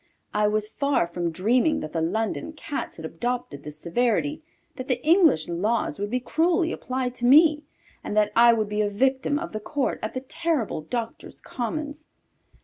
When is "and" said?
8.03-8.17